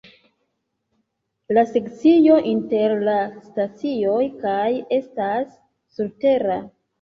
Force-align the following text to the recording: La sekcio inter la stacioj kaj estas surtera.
La 1.57 1.63
sekcio 1.71 2.37
inter 2.51 2.95
la 3.09 3.17
stacioj 3.51 4.25
kaj 4.47 4.65
estas 4.99 5.53
surtera. 6.01 6.59